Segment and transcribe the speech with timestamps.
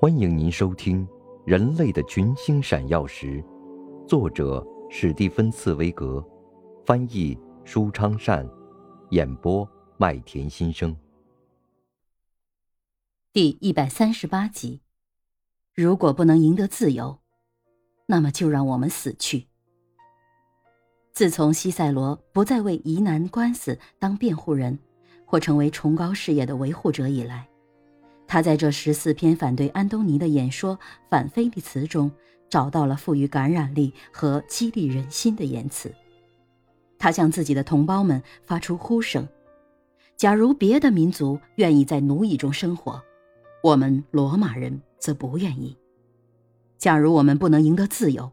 [0.00, 1.06] 欢迎您收听
[1.46, 3.42] 《人类的群星闪耀时》，
[4.06, 6.22] 作者史蒂芬·茨威格，
[6.84, 8.46] 翻译舒昌善，
[9.10, 10.94] 演播麦田心声。
[13.32, 14.80] 第一百三十八集：
[15.72, 17.20] 如果不能赢得自由，
[18.06, 19.46] 那么就让我们死去。
[21.12, 24.76] 自从西塞罗不再为疑难官司当辩护人，
[25.24, 27.48] 或成为崇高事业的维护者以来，
[28.26, 30.78] 他在这十四篇反对安东尼的演说
[31.10, 32.10] 反菲利茨中，
[32.48, 35.92] 找到了富于感染力和激励人心的言辞。
[36.98, 39.28] 他向自己的同胞们发出呼声：
[40.16, 43.02] 假如别的民族愿意在奴役中生活，
[43.62, 45.76] 我们罗马人则不愿意。
[46.78, 48.30] 假如我们不能赢得自由，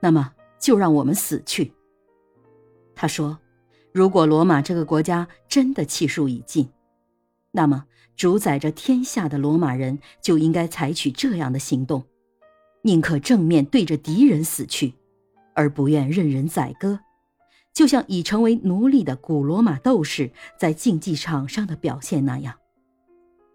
[0.00, 1.72] 那么就让我们死去。
[2.94, 3.38] 他说
[3.92, 6.68] ：“如果罗马这个国家真的气数已尽，
[7.50, 7.84] 那么
[8.16, 12.04] 主宰着天下的罗马人就应该采取这样的行动：
[12.82, 14.94] 宁可正面对着敌人死去，
[15.54, 17.00] 而不愿任人宰割，
[17.72, 22.54] 就像已成为奴隶的古罗马斗士在竞技场上的表现那样。”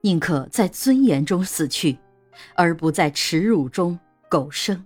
[0.01, 1.97] 宁可在尊严中死去，
[2.55, 4.85] 而不在耻辱中苟生。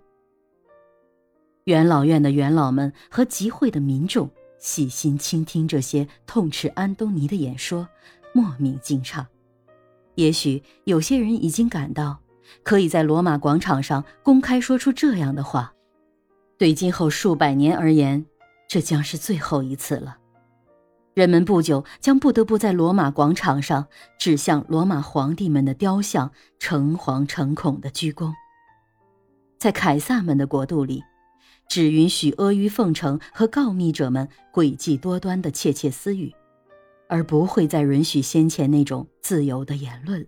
[1.66, 7.88] 元老院的元老们和集会的民众细心倾听这些痛斥安东尼的演说，
[8.34, 9.24] 莫名惊诧。
[10.16, 12.20] 也许有些人已经感到，
[12.64, 15.74] 可以在罗马广场上公开说出这样的话，
[16.58, 18.26] 对今后数百年而言，
[18.68, 20.18] 这将是最后一次了。
[21.14, 28.32] 人们不久将不得不在罗马广场上指向罗马皇帝们的雕像，诚惶诚恐的鞠躬。
[29.58, 31.04] 在凯撒们的国度里，
[31.68, 36.34] 只允许阿谀奉承和告密者们诡计多端的窃窃私语，
[37.12, 40.28] 而不会再允许先前那种自由的言论了。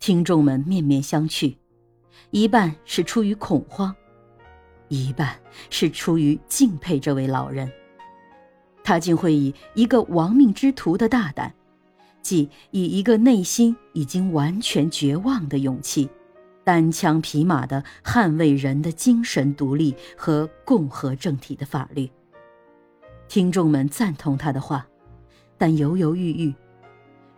[0.00, 1.56] 听众们面面相觑，
[2.32, 3.94] 一半是出于恐慌，
[4.88, 7.70] 一半是出于敬佩这位老人。
[8.82, 11.54] 他竟会以一个亡命之徒的大胆，
[12.22, 16.08] 即以一个内心已经完全绝望的勇气，
[16.64, 22.10] 单枪匹马地捍卫人的精神独立和共和政体的法律。
[23.28, 24.88] 听众们赞同他的话，
[25.58, 26.54] 但犹犹豫豫，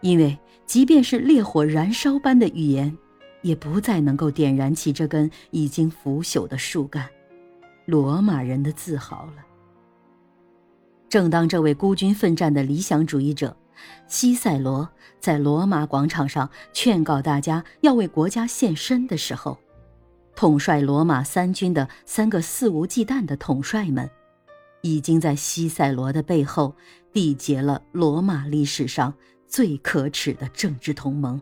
[0.00, 2.96] 因为即便是烈火燃烧般的语言，
[3.42, 7.08] 也不再能够点燃起这根已经腐朽的树干——
[7.86, 9.44] 罗马人的自豪了。
[11.08, 13.56] 正当这位孤军奋战的理想主义者
[14.08, 14.86] 西塞罗
[15.20, 19.56] 在罗马广场上劝告大家要为国家献身的时候，
[20.36, 24.10] 统帅罗马三军的三个肆无忌惮的统帅们，
[24.82, 26.74] 已经在西塞罗的背后
[27.12, 29.12] 缔结了罗马历史上
[29.46, 31.40] 最可耻的政治同盟。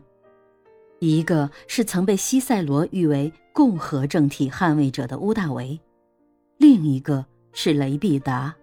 [0.99, 5.79] 一个是曾被西塞罗誉为共和政体捍卫者的乌大维，
[6.57, 8.55] 另一个是雷必达。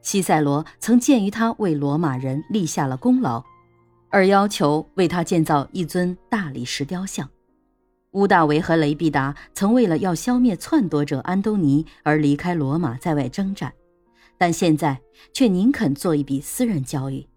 [0.00, 3.44] 西塞罗曾鉴于他为罗马人立下了功劳，
[4.08, 7.28] 而要求为他建造一尊大理石雕像。
[8.12, 13.72] 乌大维和雷必达曾为了要消灭篡夺者安东尼而离开罗马，在外征战，
[14.42, 15.00] 但现在
[15.32, 17.28] 却宁肯做一笔私人交易。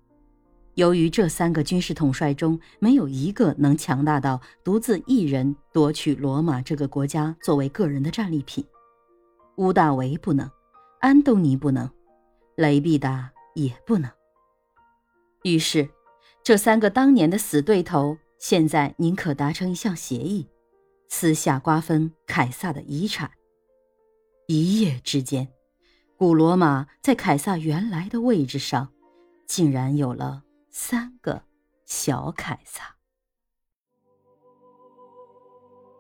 [0.74, 8.66] 由于这三个军事统帅中没有一个能强大到独自一人夺取罗马这个国家作为个人的战利品，
[9.58, 10.50] 乌大维不能，
[11.00, 11.88] 安东尼不能。
[12.56, 14.10] 雷必达也不能。
[15.44, 15.88] 于是，
[16.44, 20.48] 这三个当年的死对头，现在宁可达成一项协议，
[21.08, 23.30] 私下瓜分凯撒的遗产。
[24.48, 25.48] 一夜之间，
[26.18, 28.88] 古罗马在凯撒原来的位置上，
[29.46, 31.44] 竟然有了三个
[31.84, 32.96] 小凯撒。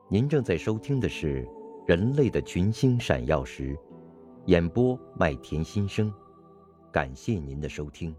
[0.08, 1.44] 您正在收听的是
[1.86, 3.74] 《人类的群星闪耀时》，
[4.46, 6.14] 演播麦田心声。
[6.94, 8.16] 感谢您的收听。